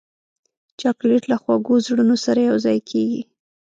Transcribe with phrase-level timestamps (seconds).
[0.79, 3.21] چاکلېټ له خوږو زړونو سره یوځای کېږي.